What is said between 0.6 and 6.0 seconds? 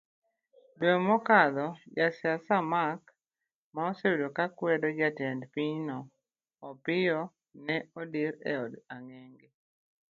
Dwe mokadho, jasiasa Mark ma osebedo kakwedo jatend pinyno